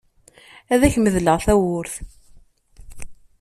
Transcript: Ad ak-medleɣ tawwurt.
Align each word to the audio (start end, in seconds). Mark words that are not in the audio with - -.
Ad 0.73 0.81
ak-medleɣ 0.87 1.37
tawwurt. 1.45 1.93